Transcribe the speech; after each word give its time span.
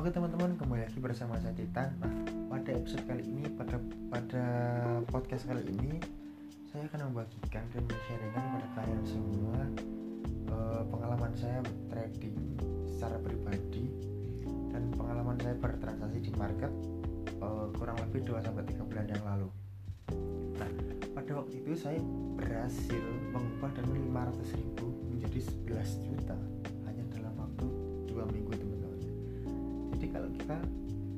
Oke 0.00 0.16
teman-teman 0.16 0.56
kembali 0.56 0.88
lagi 0.88 0.96
bersama 0.96 1.36
saya 1.44 1.52
Titan. 1.52 1.92
Nah 2.00 2.08
pada 2.48 2.72
episode 2.72 3.04
kali 3.04 3.20
ini 3.20 3.52
pada 3.52 3.76
pada 4.08 4.44
podcast 5.12 5.44
kali 5.44 5.60
ini 5.76 6.00
saya 6.72 6.88
akan 6.88 7.12
membagikan 7.12 7.60
dan 7.68 7.84
sharingkan 8.08 8.40
kepada 8.48 8.68
kalian 8.80 9.02
semua 9.04 9.60
uh, 10.56 10.80
pengalaman 10.88 11.36
saya 11.36 11.60
trading 11.92 12.32
secara 12.88 13.20
pribadi 13.20 13.92
dan 14.72 14.88
pengalaman 14.96 15.36
saya 15.36 15.52
bertransaksi 15.60 16.20
di 16.24 16.32
market 16.32 16.72
uh, 17.44 17.68
kurang 17.76 18.00
lebih 18.00 18.24
2 18.24 18.40
sampai 18.40 18.64
3 18.72 18.80
bulan 18.80 19.04
yang 19.04 19.20
lalu. 19.20 19.52
Nah 20.56 20.70
pada 21.12 21.44
waktu 21.44 21.60
itu 21.60 21.76
saya 21.76 22.00
berhasil 22.40 23.04
mengubah 23.36 23.68
dari 23.76 24.00
500 24.08 24.64
ribu 24.64 24.96
menjadi 25.12 25.44
11 25.68 26.08
juta 26.08 26.40
hanya 26.88 27.04
dalam 27.12 27.36
waktu 27.36 27.68
dua 28.08 28.24
minggu 28.32 28.48
teman-teman 28.56 28.79
kalau 30.10 30.28
kita 30.34 30.58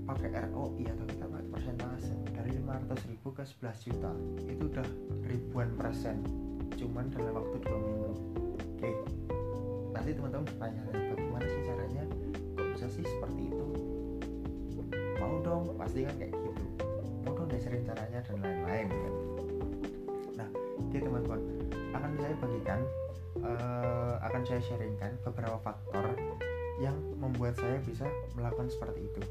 pakai 0.02 0.30
ROI 0.52 0.84
atau 0.92 1.04
kita 1.08 1.24
pakai 1.30 1.48
persentase 1.48 2.12
dari 2.34 2.50
500 2.60 3.10
ribu 3.10 3.28
ke 3.32 3.42
11 3.46 3.86
juta 3.88 4.12
itu 4.50 4.62
udah 4.68 4.86
ribuan 5.24 5.68
persen 5.78 6.20
cuman 6.76 7.06
dalam 7.14 7.32
waktu 7.38 7.56
dua 7.62 7.78
minggu. 7.78 8.12
Oke 8.76 8.90
pasti 9.92 10.10
teman-teman 10.16 10.44
bertanya 10.48 10.82
bagaimana 10.90 11.46
sih 11.46 11.62
caranya? 11.68 12.02
Kok 12.58 12.66
bisa 12.74 12.86
sih 12.90 13.04
seperti 13.06 13.42
itu? 13.54 13.66
Mau 15.20 15.38
dong 15.44 15.62
pasti 15.78 16.02
kan 16.02 16.14
kayak 16.18 16.32
gitu. 16.34 16.50
Mau 17.22 17.32
dong 17.38 17.46
diajarin 17.48 17.82
caranya 17.86 18.18
dan 18.26 18.36
lain-lain 18.42 18.86
kan. 18.90 19.14
Nah 20.42 20.48
oke 20.80 20.96
teman-teman 20.98 21.40
akan 21.92 22.10
saya 22.18 22.34
bagikan 22.42 22.80
uh, 23.46 24.14
akan 24.26 24.42
saya 24.42 24.60
sharingkan 24.64 25.12
beberapa 25.22 25.60
faktor 25.62 26.04
yang 26.82 26.98
membuat 27.14 27.54
saya 27.54 27.78
bisa 27.86 28.10
melakukan 28.34 28.66
seperti 28.66 29.06
itu. 29.06 29.22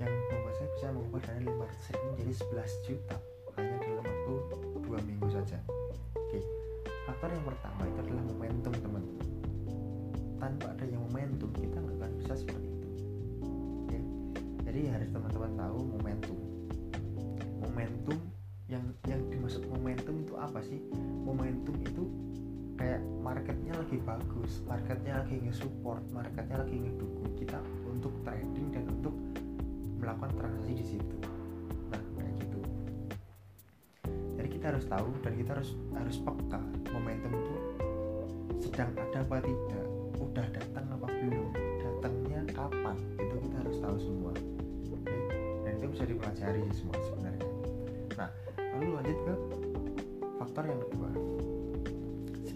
Yang 0.00 0.16
membuat 0.32 0.54
saya 0.56 0.68
bisa 0.72 0.86
mengubah 0.96 1.20
dari 1.28 1.44
500 1.44 1.92
ribu 1.92 2.06
menjadi 2.16 2.32
11 2.40 2.88
juta 2.88 3.16
hanya 3.56 3.76
dalam 3.80 4.04
waktu 4.04 4.34
dua 4.84 4.98
minggu 5.04 5.28
saja. 5.28 5.60
Oke 6.16 6.40
faktor 7.06 7.30
yang 7.32 7.46
pertama 7.46 7.82
itu 7.88 7.98
adalah 8.02 8.24
momentum 8.32 8.72
teman. 8.80 9.04
Tanpa 10.36 10.66
adanya 10.76 10.98
momentum 11.00 11.50
kita 11.56 11.76
nggak 11.80 11.96
akan 12.00 12.12
bisa 12.20 12.32
seperti 12.36 12.66
itu. 12.68 12.88
Oke 13.84 13.98
jadi 14.64 14.80
harus 14.96 15.08
teman-teman 15.12 15.52
tahu 15.56 15.78
momentum. 15.84 16.38
Momentum 17.60 18.18
yang 18.68 18.84
yang 19.08 19.20
dimaksud 19.32 19.64
momentum 19.68 20.20
itu 20.20 20.34
apa 20.36 20.60
sih? 20.64 20.80
Momentum 21.24 21.76
itu 21.80 22.04
kayak 22.76 23.00
marketnya 23.26 23.74
lagi 23.74 23.98
bagus 24.06 24.62
marketnya 24.70 25.18
lagi 25.18 25.42
nge-support 25.42 25.98
marketnya 26.14 26.62
lagi 26.62 26.78
ngedukung 26.78 27.34
kita 27.34 27.58
untuk 27.90 28.14
trading 28.22 28.70
dan 28.70 28.86
untuk 28.86 29.14
melakukan 29.98 30.30
transaksi 30.38 30.72
di 30.78 30.86
situ. 30.86 31.16
Nah 31.90 31.98
kayak 32.14 32.32
gitu. 32.38 32.60
Jadi 34.38 34.48
kita 34.54 34.64
harus 34.70 34.86
tahu 34.86 35.10
dan 35.26 35.32
kita 35.34 35.50
harus 35.58 35.74
harus 35.98 36.16
peka 36.22 36.60
momentum 36.94 37.32
itu 37.34 37.54
sedang 38.62 38.94
ada 38.94 39.18
apa 39.18 39.42
tidak 39.42 39.86
udah 40.22 40.46
datang 40.54 40.86
apa 40.86 41.06
belum 41.10 41.50
datangnya 41.82 42.40
kapan 42.54 42.96
itu 43.18 43.34
kita 43.42 43.56
harus 43.66 43.76
tahu 43.82 43.96
semua. 43.98 44.32
Dan 45.66 45.72
itu 45.82 45.86
bisa 45.90 46.04
dipelajari 46.06 46.62
semua 46.70 46.98
sebenarnya. 47.02 47.50
Nah 48.14 48.30
lalu 48.78 48.90
lanjut 49.02 49.18
ke 49.18 49.34
faktor 50.38 50.62
yang 50.70 50.78
kedua 50.86 51.10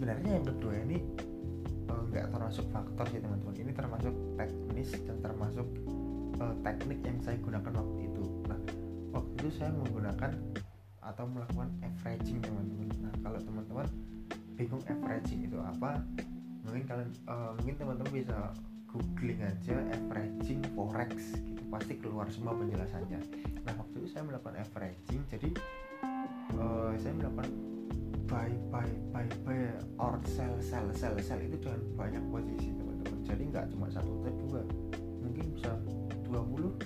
sebenarnya 0.01 0.41
yang 0.41 0.45
kedua 0.49 0.73
ini 0.81 0.97
nggak 1.85 2.25
uh, 2.25 2.29
termasuk 2.33 2.65
faktor 2.73 3.05
sih 3.13 3.21
teman-teman. 3.21 3.53
Ini 3.53 3.69
termasuk 3.77 4.13
teknis 4.33 4.89
dan 5.05 5.21
termasuk 5.21 5.67
uh, 6.41 6.57
teknik 6.65 7.05
yang 7.05 7.21
saya 7.21 7.37
gunakan 7.37 7.69
waktu 7.69 8.09
itu. 8.09 8.25
Nah 8.49 8.57
waktu 9.13 9.33
itu 9.45 9.49
saya 9.61 9.69
menggunakan 9.77 10.33
atau 11.05 11.25
melakukan 11.29 11.69
averaging 11.85 12.41
teman-teman. 12.41 12.89
Nah 12.97 13.13
kalau 13.21 13.39
teman-teman 13.45 13.87
bingung 14.57 14.81
averaging 14.89 15.45
itu 15.45 15.61
apa 15.61 16.01
mungkin 16.65 16.83
kalian 16.89 17.09
uh, 17.29 17.53
mungkin 17.61 17.75
teman-teman 17.77 18.11
bisa 18.25 18.37
googling 18.89 19.37
aja 19.45 19.77
averaging 20.01 20.65
forex 20.73 21.37
gitu. 21.37 21.61
Pasti 21.69 21.93
keluar 22.01 22.25
semua 22.33 22.57
penjelasannya. 22.57 23.21
Nah 23.69 23.73
waktu 23.77 24.01
itu 24.01 24.17
saya 24.17 24.25
melakukan 24.25 24.65
averaging 24.65 25.21
jadi 25.29 25.49
uh, 26.57 26.89
saya 26.97 27.13
melakukan 27.13 27.70
buy 28.31 28.47
buy 28.71 28.87
buy 29.11 29.27
buy 29.43 29.59
or 29.99 30.15
sell 30.23 30.55
sell 30.63 30.87
sell 30.95 31.11
sell 31.19 31.39
itu 31.43 31.59
dengan 31.59 31.83
banyak 31.99 32.23
posisi 32.31 32.71
teman-teman. 32.71 33.19
Jadi 33.27 33.43
nggak 33.51 33.65
cuma 33.75 33.91
satu 33.91 34.23
atau 34.23 34.33
dua. 34.47 34.61
Mungkin 35.19 35.45
bisa 35.51 35.75
20 36.31 36.79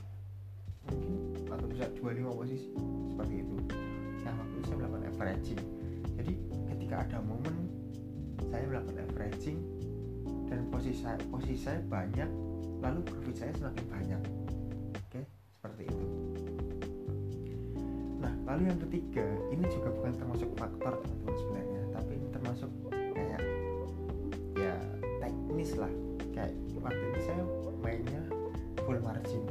mungkin 0.90 1.14
atau 1.46 1.68
bisa 1.70 1.86
25 2.02 2.34
posisi 2.34 2.68
seperti 3.14 3.34
itu. 3.46 3.56
Nah 4.26 4.34
waktu 4.42 4.54
itu 4.58 4.66
saya 4.66 4.78
melakukan 4.82 5.04
averaging. 5.14 5.62
Jadi 6.18 6.34
ketika 6.74 6.96
ada 7.06 7.18
momen 7.22 7.56
saya 8.50 8.66
melakukan 8.66 9.06
averaging 9.06 9.60
dan 10.50 10.66
posisi 10.74 10.98
saya, 11.06 11.18
posisi 11.30 11.58
saya 11.62 11.80
banyak 11.86 12.30
lalu 12.82 13.00
profit 13.06 13.36
saya 13.38 13.52
semakin 13.54 13.86
banyak. 13.86 14.22
Oke 14.98 15.22
seperti 15.54 15.82
itu. 15.94 16.06
Nah 18.18 18.34
lalu 18.50 18.62
yang 18.74 18.80
ketiga 18.90 19.26
ini 19.54 19.66
juga 19.70 19.90
bukan 19.94 20.14
termasuk 20.18 20.50
faktor 20.58 20.94
teman-teman 21.06 21.35
termasuk 22.56 22.72
kayak 23.12 23.42
ya 24.56 24.74
teknis 25.20 25.76
lah. 25.76 25.92
Kayak 26.32 26.56
waktu 26.80 27.04
itu 27.12 27.20
saya 27.28 27.44
mainnya 27.84 28.22
full 28.88 29.00
margin. 29.04 29.44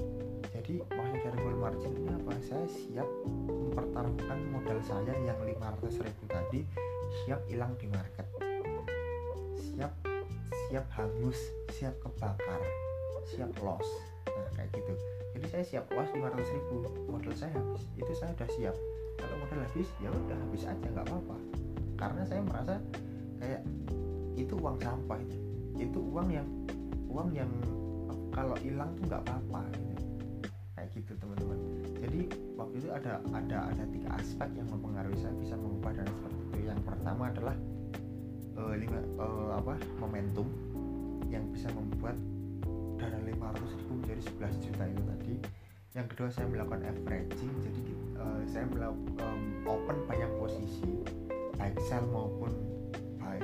Jadi 0.49 0.81
maksud 0.89 1.21
dari 1.21 1.39
full 1.45 1.59
margin 1.61 1.93
ini 2.01 2.11
apa? 2.17 2.33
Saya 2.41 2.65
siap 2.65 3.09
mempertaruhkan 3.37 4.39
modal 4.49 4.81
saya 4.81 5.13
yang 5.21 5.37
500 5.37 6.01
ribu 6.01 6.25
tadi 6.33 6.61
siap 7.25 7.45
hilang 7.45 7.77
di 7.77 7.93
market. 7.93 8.25
Siap 9.61 9.93
siap 10.73 10.87
hangus 10.97 11.37
siap 11.77 11.93
kebakar 12.01 12.61
siap 13.29 13.53
loss. 13.61 13.85
Nah 14.33 14.49
kayak 14.57 14.81
gitu. 14.81 14.97
Jadi 15.37 15.47
saya 15.53 15.65
siap 15.77 15.85
loss 15.93 16.09
500 16.09 16.41
ribu. 16.57 16.89
Modal 17.13 17.37
saya 17.37 17.53
habis. 17.53 17.85
Itu 18.01 18.13
saya 18.17 18.33
udah 18.33 18.49
siap. 18.49 18.77
Kalau 19.21 19.37
modal 19.45 19.61
habis 19.61 19.93
ya 20.01 20.09
udah 20.09 20.37
habis 20.41 20.65
aja 20.65 20.89
nggak 20.89 21.05
apa-apa 21.05 21.64
karena 21.95 22.23
saya 22.27 22.41
merasa 22.43 22.75
kayak 23.39 23.63
itu 24.35 24.55
uang 24.59 24.77
sampah 24.83 25.19
itu. 25.23 25.37
Itu 25.79 25.99
uang 26.01 26.29
yang 26.31 26.49
uang 27.11 27.31
yang 27.35 27.51
kalau 28.35 28.59
hilang 28.59 28.91
tuh 28.99 29.05
nggak 29.07 29.23
apa-apa 29.27 29.63
gitu. 29.79 30.05
Kayak 30.75 30.89
gitu 30.99 31.13
teman-teman. 31.23 31.59
Jadi 32.03 32.21
waktu 32.59 32.75
itu 32.83 32.89
ada 32.91 33.23
ada 33.33 33.59
ada 33.71 33.85
tiga 33.89 34.09
aspek 34.19 34.51
yang 34.59 34.69
mempengaruhi 34.69 35.19
saya 35.23 35.35
bisa 35.39 35.55
mengubah 35.55 35.95
dana 35.95 36.11
seperti 36.11 36.39
itu. 36.43 36.59
Yang 36.67 36.81
pertama 36.83 37.23
adalah 37.31 37.57
uh, 38.59 38.75
lima, 38.75 39.01
uh, 39.19 39.51
apa 39.59 39.75
momentum 40.03 40.47
yang 41.31 41.47
bisa 41.51 41.71
membuat 41.73 42.19
dana 42.99 43.19
500 43.27 43.79
ribu 43.79 43.93
menjadi 44.03 44.23
11 44.39 44.65
juta 44.67 44.85
itu 44.87 45.03
tadi. 45.03 45.35
Yang 45.95 46.07
kedua 46.15 46.29
saya 46.35 46.47
melakukan 46.51 46.83
averaging. 46.91 47.53
Jadi 47.63 47.83
uh, 48.19 48.43
saya 48.51 48.67
melakukan 48.67 49.23
um, 49.23 49.43
open 49.65 49.97
banyak 50.11 50.31
posisi 50.43 50.91
baik 51.59 51.77
sell 51.87 52.05
maupun 52.11 52.53
buy 53.19 53.39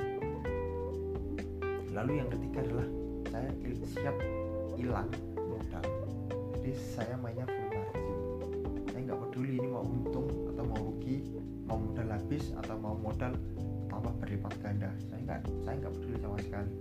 lalu 1.91 2.23
yang 2.23 2.29
ketiga 2.31 2.59
adalah 2.63 2.87
saya 3.31 3.51
siap 3.91 4.15
hilang 4.79 5.09
modal. 5.35 5.83
Jadi 6.55 6.71
saya 6.95 7.15
mainnya 7.19 7.43
full 7.43 7.69
margin. 7.69 8.17
Saya 8.87 9.01
nggak 9.03 9.19
peduli 9.27 9.59
ini 9.59 9.67
mau 9.67 9.83
untung 9.83 10.27
atau 10.55 10.63
mau 10.63 10.79
rugi 10.79 11.17
mau 11.67 11.77
modal 11.79 12.07
habis 12.15 12.55
atau 12.55 12.75
mau 12.79 12.95
modal 12.95 13.35
tambah 13.91 14.13
berlipat 14.23 14.53
ganda. 14.63 14.89
Saya 15.11 15.19
nggak 15.27 15.41
saya 15.67 15.75
nggak 15.83 15.93
peduli 15.99 16.17
sama 16.23 16.37
sekali. 16.39 16.71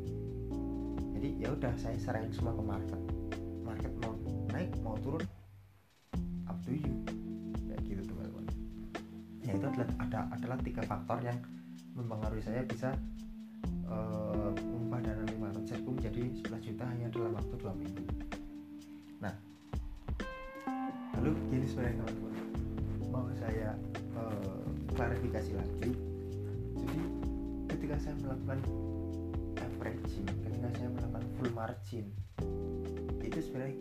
Jadi 1.18 1.28
ya 1.42 1.48
udah 1.52 1.72
saya 1.76 1.96
serahin 1.98 2.32
semua 2.32 2.54
ke 2.54 2.62
market. 2.62 3.00
Market 3.66 3.92
mau 4.00 4.12
naik 4.54 4.70
mau 4.86 4.96
turun 5.02 5.22
adalah 9.70 9.88
ada 10.02 10.20
adalah 10.34 10.58
tiga 10.60 10.82
faktor 10.82 11.18
yang 11.22 11.38
mempengaruhi 11.94 12.42
saya 12.42 12.62
bisa 12.66 12.90
uh, 13.86 14.50
mengubah 14.58 15.00
dana 15.02 15.22
500 15.26 15.78
ribu 15.78 15.90
menjadi 15.94 16.22
11 16.50 16.66
juta 16.66 16.84
hanya 16.90 17.06
dalam 17.10 17.32
waktu 17.34 17.54
dua 17.58 17.72
minggu. 17.74 18.04
Nah 19.22 19.34
lalu 21.18 21.30
gini 21.50 21.66
sebenarnya 21.66 22.02
teman-teman. 22.02 22.34
Mau 23.10 23.26
saya 23.38 23.74
uh, 24.18 24.66
klarifikasi 24.94 25.52
lagi. 25.54 25.90
Jadi 26.78 27.00
ketika 27.70 27.96
saya 27.98 28.14
melakukan 28.22 28.58
averaging 29.58 30.26
ketika 30.46 30.68
saya 30.76 30.88
melakukan 30.92 31.24
full 31.38 31.50
margin 31.54 32.06
itu 33.22 33.38
sebenarnya 33.40 33.76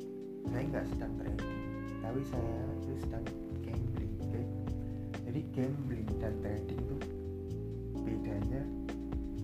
saya 0.50 0.64
nggak 0.70 0.86
sedang 0.94 1.14
trading 1.20 1.58
tapi 2.00 2.22
saya 2.26 2.58
itu 2.80 2.92
sedang 3.04 3.26
gambling? 3.66 4.14
Jadi 5.30 5.46
gambling 5.54 6.10
dan 6.18 6.34
trading 6.42 6.82
itu 6.82 6.98
bedanya 8.02 8.66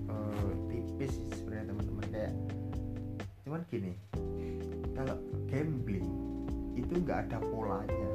uh, 0.10 0.50
tipis 0.66 1.22
sebenarnya 1.38 1.70
teman-teman. 1.70 2.06
Kayak 2.10 2.34
cuman 3.46 3.62
gini 3.70 3.94
kalau 4.98 5.22
gambling 5.46 6.10
nggak 7.06 7.30
ada 7.30 7.38
polanya 7.54 8.10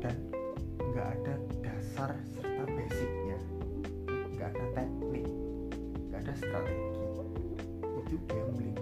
dan 0.00 0.16
nggak 0.80 1.08
ada 1.20 1.34
dasar 1.60 2.16
serta 2.32 2.64
basicnya. 2.64 3.36
Nggak 4.32 4.56
ada 4.56 4.64
teknik 4.72 5.28
nggak 6.08 6.20
ada 6.24 6.32
strategi. 6.32 7.04
Itu 8.08 8.16
gambling. 8.24 8.76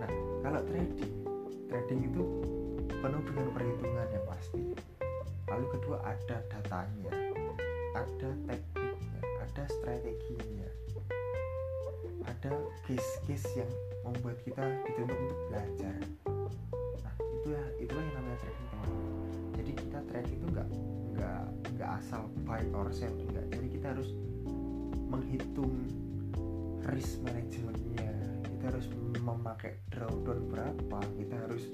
Nah 0.00 0.10
kalau 0.40 0.64
trading 0.64 1.12
trading 1.68 2.00
itu 2.08 2.22
penuh 2.88 3.20
dengan 3.28 3.46
perhitungan 3.52 4.08
yang 4.16 4.24
pasti 4.24 4.69
lalu 5.50 5.66
kedua 5.74 5.98
ada 6.06 6.38
datanya. 6.46 7.12
Ada 7.98 8.30
tekniknya 8.46 9.20
ada 9.42 9.64
strateginya. 9.66 10.70
Ada 12.24 12.54
case-case 12.86 13.66
yang 13.66 13.70
membuat 14.06 14.38
kita 14.46 14.62
dituntut 14.86 15.18
untuk 15.18 15.40
belajar. 15.50 15.96
Nah 17.02 17.14
itu 17.18 17.48
ya 17.50 17.64
itulah 17.82 18.02
yang 18.06 18.14
namanya 18.14 18.38
trading 18.38 18.68
teman 18.70 18.90
jadi 19.60 19.70
kita 19.76 19.98
trading 20.08 20.36
itu 20.40 20.46
nggak 20.56 20.68
nggak 21.12 21.42
nggak 21.76 21.90
asal 22.00 22.22
buy 22.48 22.64
or 22.72 22.88
sell 22.88 23.12
enggak 23.12 23.44
jadi 23.52 23.66
kita 23.68 23.86
harus 23.92 24.10
menghitung 25.12 25.74
risk 26.88 27.20
manajemennya 27.20 28.12
kita 28.48 28.64
harus 28.72 28.86
memakai 29.20 29.76
drawdown 29.92 30.48
berapa 30.48 30.98
kita 31.20 31.36
harus 31.44 31.68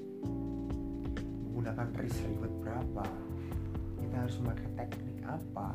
menggunakan 1.47 1.87
risk 1.95 2.19
reward 2.27 2.53
berapa 2.59 3.07
kita 4.17 4.33
harus 4.33 4.41
memakai 4.41 4.69
teknik 4.73 5.17
apa? 5.29 5.67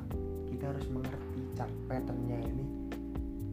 Kita 0.50 0.65
harus 0.75 0.87
mengerti 0.91 1.41
chart 1.55 1.71
patternnya 1.87 2.43
ini 2.43 2.67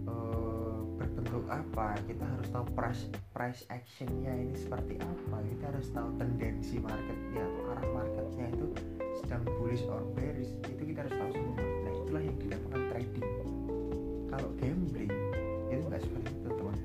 uh, 0.09 0.81
berbentuk 0.97 1.45
apa? 1.45 1.93
Kita 2.09 2.25
harus 2.25 2.49
tahu 2.49 2.65
price 2.73 3.05
price 3.29 3.61
actionnya 3.69 4.33
ini 4.33 4.57
seperti 4.57 4.97
apa? 4.97 5.45
Kita 5.45 5.69
harus 5.69 5.93
tahu 5.93 6.09
tendensi 6.17 6.81
marketnya 6.81 7.45
arah 7.69 7.85
marketnya 8.01 8.49
itu 8.49 8.65
sedang 9.21 9.45
bullish 9.61 9.85
or 9.85 10.01
bearish 10.17 10.57
itu 10.65 10.81
kita 10.81 11.05
harus 11.05 11.13
tahu 11.21 11.37
semua. 11.37 11.61
Nah 11.61 11.93
itulah 11.93 12.23
yang 12.25 12.37
dinamakan 12.41 12.81
trading. 12.89 13.29
Kalau 14.25 14.49
gambling 14.57 15.13
itu 15.69 15.83
nggak 15.85 16.01
seperti 16.01 16.29
itu 16.33 16.49
teman. 16.49 16.77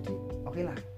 Jadi 0.00 0.12
oke 0.48 0.56
okay 0.56 0.64
lah 0.64 0.91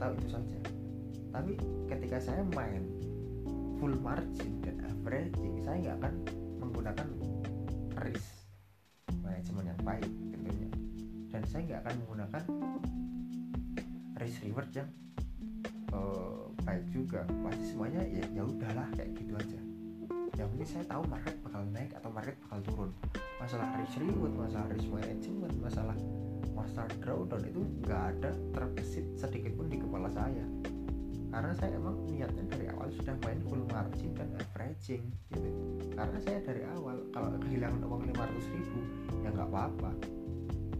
tahu 0.00 0.12
itu 0.16 0.28
saja. 0.32 0.58
Tapi 1.30 1.52
ketika 1.86 2.16
saya 2.18 2.42
main 2.56 2.82
full 3.76 3.94
margin 4.00 4.58
dan 4.64 4.80
averaging 4.88 5.60
saya 5.60 5.76
nggak 5.84 5.96
akan 6.00 6.14
menggunakan 6.58 7.08
risk 8.00 8.48
manajemen 9.20 9.64
yang 9.68 9.80
baik 9.84 10.08
tentunya. 10.32 10.68
Dan 11.28 11.42
saya 11.44 11.60
nggak 11.68 11.80
akan 11.84 11.94
menggunakan 12.04 12.42
risk 14.18 14.40
reward 14.48 14.70
yang 14.72 14.88
uh, 15.92 16.48
baik 16.64 16.84
juga. 16.88 17.22
Pasti 17.44 17.64
semuanya 17.76 18.00
ya 18.08 18.24
ya 18.32 18.42
udahlah 18.42 18.88
kayak 18.96 19.12
gitu 19.20 19.36
aja. 19.36 19.60
Yang 20.40 20.48
penting 20.56 20.70
saya 20.72 20.84
tahu 20.88 21.02
market 21.04 21.36
bakal 21.44 21.62
naik 21.68 21.92
atau 21.92 22.08
market 22.08 22.36
bakal 22.48 22.58
turun. 22.64 22.90
Masalah 23.36 23.68
risk 23.76 24.00
reward 24.00 24.32
masalah 24.32 24.66
risk 24.72 24.88
management 24.88 25.54
masalah 25.60 25.96
masalah 26.56 26.90
drawdown 27.02 27.42
itu 27.46 27.60
nggak 27.84 28.02
ada 28.16 28.30
terbesit 28.54 29.06
sedikit 29.16 29.52
pun 29.56 29.66
di 29.68 29.78
kepala 29.78 30.08
saya. 30.12 30.44
Karena 31.30 31.54
saya 31.54 31.78
emang 31.78 31.94
niatnya 32.10 32.42
dari 32.50 32.66
awal 32.74 32.90
sudah 32.90 33.14
main 33.22 33.38
full 33.46 33.62
margin 33.70 34.10
dan 34.18 34.34
averaging 34.34 35.06
gitu. 35.30 35.50
Karena 35.94 36.18
saya 36.26 36.42
dari 36.42 36.66
awal 36.74 37.06
kalau 37.14 37.30
kehilangan 37.38 37.86
uang 37.86 38.02
500 38.10 38.54
ribu 38.54 38.80
ya 39.22 39.28
nggak 39.30 39.48
apa-apa. 39.48 39.90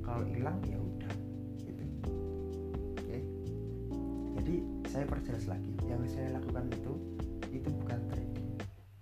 Kalau 0.02 0.24
hilang 0.26 0.58
ya 0.66 0.78
udah 0.78 1.14
gitu. 1.62 1.84
Oke. 2.98 3.18
Jadi 4.42 4.54
saya 4.90 5.04
perjelas 5.06 5.46
lagi. 5.46 5.70
Yang 5.86 6.18
saya 6.18 6.34
lakukan 6.34 6.66
itu 6.74 6.92
itu 7.54 7.68
bukan 7.70 8.00
trading 8.10 8.30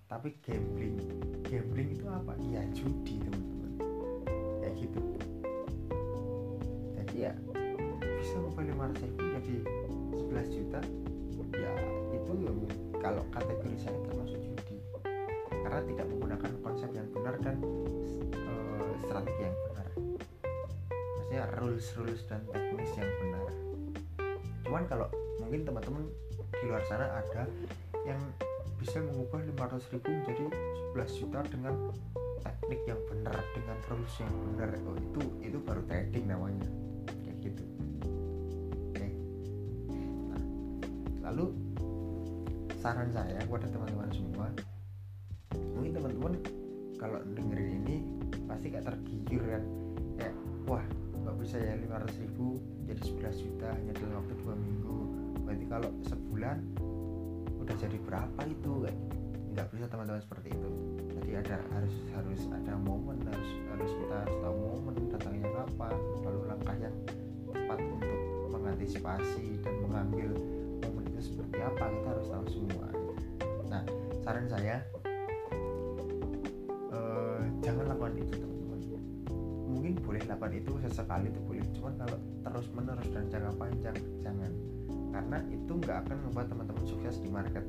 tapi 0.08 0.32
gambling. 0.40 0.96
Gambling 1.44 1.88
itu 1.94 2.06
apa? 2.08 2.32
Ya 2.48 2.64
judi 2.72 3.20
teman-teman. 3.20 3.72
Kayak 4.64 4.74
gitu 4.80 4.98
ya 7.18 7.34
bisa 8.22 8.38
ngubah 8.38 8.62
500 8.94 9.02
ribu 9.02 9.22
jadi 9.34 9.54
11 10.14 10.54
juta? 10.54 10.80
Ya 11.58 11.74
itu 12.14 12.32
kalau 13.02 13.22
kategori 13.34 13.76
saya 13.82 13.98
termasuk 14.06 14.38
judi. 14.38 14.78
Karena 15.50 15.82
tidak 15.82 16.06
menggunakan 16.14 16.50
konsep 16.62 16.90
yang 16.94 17.10
benar 17.10 17.34
dan 17.42 17.58
uh, 18.38 18.90
strategi 19.02 19.42
yang 19.50 19.56
benar. 19.66 19.86
Maksudnya 21.18 21.42
rules 21.58 21.86
rules 21.98 22.22
dan 22.30 22.40
teknis 22.54 22.92
yang 22.94 23.10
benar. 23.18 23.50
Cuman 24.62 24.82
kalau 24.86 25.06
mungkin 25.42 25.66
teman-teman 25.66 26.06
di 26.54 26.64
luar 26.70 26.82
sana 26.86 27.18
ada 27.18 27.50
yang 28.06 28.20
bisa 28.78 29.02
mengubah 29.02 29.42
500 29.58 29.90
ribu 29.90 30.08
menjadi 30.22 30.44
11 30.94 31.18
juta 31.18 31.40
dengan 31.50 31.74
teknik 32.46 32.80
yang 32.86 33.00
benar 33.10 33.34
dengan 33.58 33.78
rules 33.90 34.14
yang 34.22 34.34
benar. 34.54 34.70
Oh, 34.86 34.94
itu 34.94 35.22
itu 35.42 35.58
baru 35.66 35.82
trading 35.90 36.30
namanya 36.30 36.87
gitu. 37.42 37.64
Oke. 38.92 39.08
Nah, 40.30 40.42
lalu 41.30 41.54
saran 42.78 43.10
saya 43.10 43.42
kepada 43.42 43.66
teman-teman 43.66 44.10
semua 44.14 44.46
mungkin 45.74 45.92
teman-teman 45.94 46.34
kalau 46.98 47.22
dengerin 47.34 47.86
ini 47.86 47.96
pasti 48.50 48.74
gak 48.74 48.86
tergiur 48.86 49.42
kan? 49.46 49.64
Kayak 50.18 50.34
wah 50.66 50.84
nggak 51.22 51.36
bisa 51.44 51.56
ya 51.60 51.74
500 51.76 52.24
ribu 52.24 52.56
jadi 52.88 53.00
11 53.04 53.44
juta 53.44 53.68
hanya 53.70 53.92
dalam 53.94 54.14
waktu 54.24 54.34
dua 54.42 54.54
minggu. 54.56 54.98
Berarti 55.44 55.64
kalau 55.70 55.90
sebulan 56.08 56.56
udah 57.62 57.76
jadi 57.78 57.98
berapa 58.02 58.40
itu? 58.48 58.72
Kayak 58.82 58.98
nggak 59.54 59.66
bisa 59.74 59.84
teman-teman 59.86 60.22
seperti 60.22 60.48
itu. 60.50 60.70
Jadi 61.18 61.30
ada 61.38 61.56
harus 61.76 61.94
harus 62.14 62.40
ada 62.50 62.74
momen 62.78 63.18
harus 63.26 63.50
harus 63.74 63.90
kita 63.94 64.16
harus 64.26 64.36
tahu 64.42 64.56
momen 64.56 64.94
datangnya 65.12 65.48
kapan 65.52 65.94
lalu 66.26 66.40
langkah 66.50 66.76
yang 66.78 66.96
tepat 67.58 67.78
untuk 67.82 68.20
mengantisipasi 68.54 69.58
dan 69.66 69.74
mengambil 69.82 70.30
momen 70.86 71.04
itu 71.10 71.34
seperti 71.34 71.58
apa 71.58 71.84
kita 71.90 72.08
harus 72.14 72.26
tahu 72.30 72.46
semua. 72.46 72.86
Nah 73.66 73.82
saran 74.22 74.46
saya 74.46 74.84
eh, 76.94 77.40
jangan 77.60 77.84
lakukan 77.90 78.14
itu 78.22 78.32
teman-teman. 78.38 78.80
Mungkin 79.68 79.92
boleh 80.04 80.22
lakukan 80.24 80.52
itu 80.54 80.72
sesekali 80.86 81.28
itu 81.28 81.40
boleh 81.42 81.64
cuman 81.74 81.94
kalau 81.98 82.18
terus 82.18 82.66
menerus 82.72 83.08
dan 83.10 83.24
jangka 83.26 83.52
panjang 83.58 83.96
jangan. 84.22 84.52
Karena 85.08 85.38
itu 85.50 85.72
nggak 85.74 85.98
akan 86.06 86.16
membuat 86.30 86.46
teman-teman 86.46 86.84
sukses 86.86 87.18
di 87.18 87.28
market. 87.28 87.64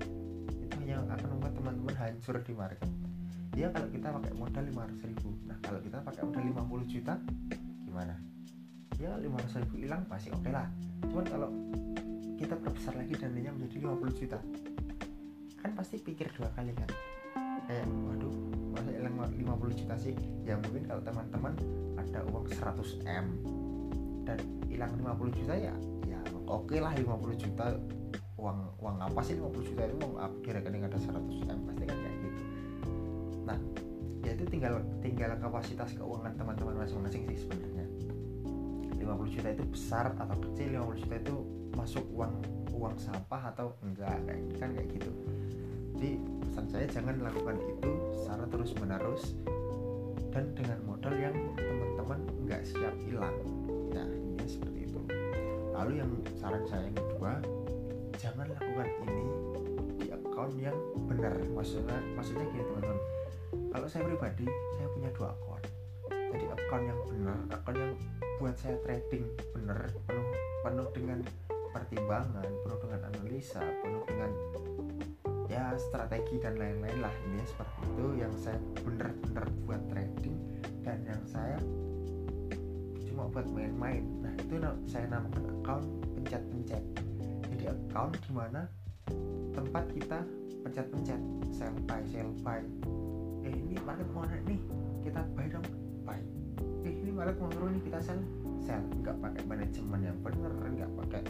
Itu 0.53 0.73
hanya 0.77 1.01
akan 1.09 1.27
membuat 1.37 1.53
teman-teman 1.57 1.95
hancur 1.97 2.35
di 2.45 2.53
market. 2.53 2.89
Ya 3.57 3.67
kalau 3.73 3.89
kita 3.91 4.13
pakai 4.13 4.31
modal 4.37 4.63
500 4.71 5.09
ribu. 5.09 5.29
Nah 5.49 5.57
kalau 5.65 5.81
kita 5.81 5.97
pakai 6.05 6.21
modal 6.23 6.43
50 6.53 6.93
juta 6.93 7.15
gimana 7.89 8.28
ya 8.99 9.15
500 9.15 9.63
ribu 9.63 9.75
hilang 9.79 10.03
masih 10.11 10.35
oke 10.35 10.43
okay 10.43 10.51
lah. 10.51 10.67
Cuman 11.07 11.25
kalau 11.25 11.49
kita 12.35 12.55
perbesar 12.59 12.93
lagi 12.99 13.15
dananya 13.15 13.55
menjadi 13.55 13.87
50 13.87 14.19
juta. 14.19 14.39
Kan 15.59 15.71
pasti 15.75 16.03
pikir 16.03 16.27
dua 16.35 16.51
kali 16.51 16.75
kan. 16.75 16.89
Kayak 17.63 17.87
waduh 17.87 18.35
masa 18.75 18.91
hilang 18.91 19.15
50 19.15 19.79
juta 19.79 19.95
sih. 19.95 20.15
Ya 20.43 20.59
mungkin 20.59 20.83
kalau 20.83 20.99
teman-teman 20.99 21.55
ada 21.95 22.19
uang 22.27 22.45
100 22.51 23.07
m 23.07 23.25
dan 24.27 24.39
hilang 24.67 24.91
50 24.99 25.39
juta 25.41 25.55
ya 25.55 25.73
ya 26.05 26.19
oke 26.45 26.67
okay 26.67 26.79
lah 26.83 26.91
50 26.91 27.39
juta. 27.39 27.79
Uang 28.39 28.71
uang 28.79 29.03
apa 29.03 29.19
sih 29.23 29.35
50 29.35 29.67
juta 29.67 29.83
itu? 29.83 29.99
Apa? 30.15 30.35
Di 30.43 30.49
rekening 30.55 30.83
ada 30.87 30.99
100 30.99 31.15
m 31.47 31.59
pasti 31.71 31.83
kan 31.87 31.97
kayak 32.03 32.17
gitu. 32.23 32.43
Nah 33.47 33.59
ya 34.27 34.35
itu 34.35 34.43
tinggal 34.47 34.83
tinggal 34.99 35.31
kapasitas 35.39 35.95
keuangan 35.95 36.35
teman-teman 36.35 36.83
masing-masing 36.83 37.23
sih 37.31 37.47
sebenarnya 37.47 37.87
50 39.09 39.35
juta 39.41 39.49
itu 39.49 39.65
besar 39.65 40.13
atau 40.13 40.37
kecil 40.37 40.77
50 40.77 41.01
juta 41.01 41.15
itu 41.17 41.35
masuk 41.73 42.05
uang 42.13 42.33
uang 42.77 42.95
sampah 43.01 43.49
atau 43.49 43.73
enggak 43.81 44.13
kan 44.61 44.69
kayak 44.71 44.87
gitu. 44.93 45.11
Jadi 45.97 46.11
pesan 46.45 46.65
saya 46.69 46.85
jangan 46.87 47.15
lakukan 47.19 47.57
itu 47.59 47.91
secara 48.21 48.45
terus 48.47 48.71
menerus 48.77 49.23
dan 50.29 50.53
dengan 50.53 50.79
modal 50.85 51.11
yang 51.17 51.35
teman-teman 51.57 52.19
nggak 52.45 52.61
siap 52.63 52.95
hilang. 53.03 53.35
Nah 53.91 54.07
ini 54.07 54.45
seperti 54.47 54.87
itu. 54.87 54.99
Lalu 55.73 55.99
yang 55.99 56.11
saran 56.37 56.63
saya 56.69 56.87
yang 56.87 56.95
kedua 56.95 57.31
jangan 58.15 58.47
lakukan 58.47 58.87
ini 59.09 59.25
di 59.99 60.07
account 60.13 60.53
yang 60.55 60.77
benar. 61.09 61.35
Maksudnya 61.51 61.99
maksudnya 62.15 62.45
gini 62.53 62.63
teman-teman. 62.63 62.99
Kalau 63.73 63.87
saya 63.89 64.05
pribadi 64.05 64.45
saya 64.77 64.87
punya 64.93 65.09
dua 65.17 65.27
account. 65.33 65.65
Jadi 66.29 66.45
account 66.45 66.83
yang 66.85 66.99
benar 67.09 67.37
account 67.51 67.77
yang 67.81 67.93
buat 68.39 68.55
saya 68.55 68.79
trading. 68.87 69.27
Benar 69.51 69.91
penuh 70.07 70.27
penuh 70.63 70.87
dengan 70.95 71.19
pertimbangan 71.69 72.47
penuh 72.65 72.79
dengan 72.81 73.01
analisa 73.13 73.61
penuh 73.83 74.03
dengan 74.07 74.31
ya 75.51 75.75
strategi 75.75 76.39
dan 76.39 76.55
lain-lain 76.55 77.03
lah. 77.03 77.13
Ini 77.27 77.43
seperti 77.43 77.79
itu 77.93 78.07
yang 78.17 78.33
saya 78.39 78.57
benar-benar 78.79 79.45
buat 79.67 79.81
trading 79.91 80.35
dan 80.81 81.03
yang 81.03 81.21
saya 81.27 81.59
cuma 83.05 83.27
buat 83.27 83.45
main-main. 83.51 84.07
Nah 84.23 84.33
itu 84.39 84.55
saya 84.87 85.05
namakan 85.11 85.45
account 85.59 85.85
pencet-pencet. 86.15 86.83
Jadi 87.51 87.65
account 87.67 88.15
di 88.23 88.31
mana 88.31 88.61
tempat 89.51 89.85
kita 89.91 90.23
pencet-pencet. 90.63 91.21
Sell 91.51 91.75
buy 91.83 92.01
sell 92.07 92.31
buy. 92.39 92.63
Eh 93.43 93.51
ini 93.51 93.75
market 93.83 94.07
mau 94.15 94.23
naik 94.23 94.47
nih. 94.47 94.61
Kita 95.03 95.21
buy 95.35 95.47
dong. 95.51 95.67
Buy 96.07 96.38
eh 97.27 97.35
ini 97.35 97.79
kita 97.83 97.99
sell 97.99 98.21
sell 98.63 98.83
nggak 99.03 99.17
pakai 99.19 99.43
manajemen 99.43 99.99
yang 100.07 100.17
bener 100.23 100.53
nggak 100.55 100.91
pakai 101.03 101.21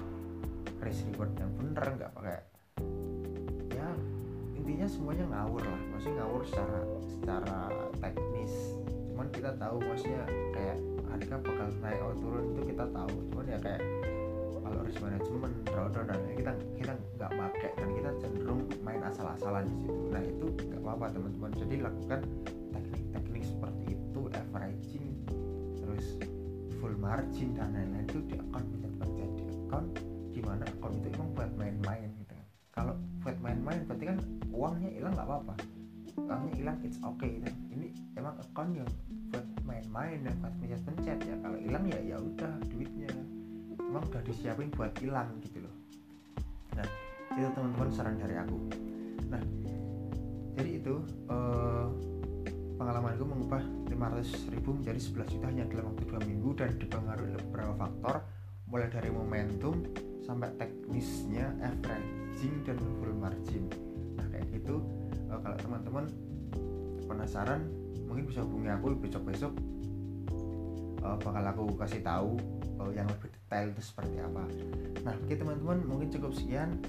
risk 0.85 1.09
reward 1.09 1.33
yang 1.41 1.51
bener 1.57 1.85
nggak 1.97 2.11
pakai 2.13 2.37
ya 3.73 3.89
intinya 4.69 4.85
semuanya 4.85 5.25
ngawur 5.33 5.65
lah. 5.65 5.81
Maksudnya 5.89 6.15
ngawur 6.21 6.41
secara 6.45 6.79
secara 7.09 7.57
teknis. 7.97 8.53
Cuman 9.09 9.27
kita 9.33 9.51
tahu 9.57 9.81
maksudnya 9.81 10.29
kayak 10.53 10.77
harga 11.09 11.35
bakal 11.41 11.67
naik 11.81 11.97
atau 11.97 12.15
turun 12.21 12.45
itu 12.53 12.61
kita 12.69 12.85
tahu. 12.93 13.15
Cuman 13.33 13.45
ya 13.49 13.57
kayak 13.57 13.81
kalau 14.61 14.79
risk 14.85 15.01
management 15.01 15.55
drawdown 15.65 16.05
dan 16.05 16.21
kita 16.37 16.53
kita 16.77 16.93
nggak 17.17 17.31
pakai 17.33 17.71
dan 17.81 17.89
kita 17.97 18.09
cenderung 18.21 18.61
main 18.85 19.01
asal-asalan 19.01 19.65
di 19.65 19.75
situ. 19.89 20.03
Nah 20.13 20.21
itu 20.21 20.45
nggak 20.53 20.81
apa-apa 20.85 21.05
teman-teman. 21.17 21.51
Jadi 21.57 21.75
lakukan 21.81 22.19
teknik-teknik 22.69 23.43
seperti 23.49 23.85
itu 23.97 24.21
averaging 24.37 25.07
full 26.89 26.97
margin 26.97 27.53
dan 27.53 27.69
lain-lain 27.77 28.09
itu 28.09 28.17
di 28.25 28.33
account 28.41 28.65
pencet-pencet 28.73 29.29
di 29.37 29.43
account 29.53 29.87
di 30.33 30.41
mana 30.41 30.65
account 30.65 30.97
itu 30.97 31.07
emang 31.13 31.29
buat 31.37 31.51
main-main 31.53 32.09
gitu 32.17 32.33
kalau 32.73 32.97
buat 33.21 33.37
main-main 33.43 33.85
berarti 33.85 34.05
kan 34.09 34.17
uangnya 34.55 34.89
hilang 34.95 35.11
nggak 35.11 35.27
apa-apa. 35.27 35.55
Uangnya 36.15 36.53
hilang 36.55 36.77
it's 36.87 36.99
okay. 37.03 37.43
Dan 37.43 37.53
ini 37.67 37.91
emang 38.15 38.39
account 38.39 38.71
yang 38.71 38.89
buat 39.35 39.45
main-main 39.67 40.23
dan 40.23 40.33
buat 40.39 40.53
pencet-pencet 40.63 41.19
ya 41.27 41.35
kalau 41.43 41.57
hilang 41.59 41.83
ya 41.91 41.99
ya 41.99 42.17
udah 42.17 42.53
duitnya. 42.71 43.11
Emang 43.83 44.05
udah 44.07 44.23
disiapin 44.23 44.71
buat 44.71 44.95
hilang 44.95 45.27
gitu 45.43 45.59
loh. 45.67 45.75
Nah 46.79 46.87
itu 47.35 47.51
teman-teman 47.51 47.89
saran 47.91 48.15
dari 48.15 48.35
aku. 48.39 48.57
Nah 49.27 49.43
jadi 50.55 50.69
itu 50.79 50.95
eh, 51.27 51.85
pengalamanku 52.79 53.27
mengubah 53.27 53.61
500 53.91 54.55
ribu 54.55 54.71
menjadi 54.71 54.99
11 55.27 55.35
juta 55.35 55.45
hanya 55.51 55.67
dalam 55.67 55.91
waktu 55.91 56.03
2 56.07 56.29
minggu 56.31 56.49
dan 56.55 56.71
dipengaruhi 56.79 57.35
beberapa 57.51 57.75
faktor 57.75 58.23
mulai 58.71 58.87
dari 58.87 59.11
momentum 59.11 59.83
sampai 60.23 60.47
teknisnya 60.55 61.51
averaging 61.59 62.63
dan 62.63 62.79
full 62.79 63.11
margin 63.19 63.67
nah 64.15 64.23
kayak 64.31 64.47
gitu 64.55 64.79
eh, 65.27 65.39
kalau 65.43 65.57
teman-teman 65.59 66.05
penasaran 67.03 67.67
mungkin 68.07 68.23
bisa 68.31 68.41
hubungi 68.47 68.69
aku 68.71 68.95
besok-besok 68.97 69.53
uh, 71.05 71.17
bakal 71.21 71.43
aku 71.45 71.63
kasih 71.77 72.01
tahu 72.01 72.37
uh, 72.81 72.91
yang 72.93 73.05
lebih 73.05 73.29
detail 73.33 73.65
itu 73.69 73.81
seperti 73.85 74.17
apa. 74.17 74.43
Nah, 75.05 75.13
oke 75.13 75.33
teman-teman 75.33 75.77
mungkin 75.85 76.07
cukup 76.09 76.33
sekian 76.33 76.79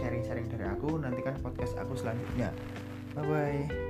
sharing-sharing 0.00 0.48
dari 0.48 0.64
aku. 0.64 0.96
Nantikan 0.96 1.36
podcast 1.44 1.76
aku 1.76 1.92
selanjutnya. 1.92 2.48
Bye 3.12 3.24
bye. 3.28 3.85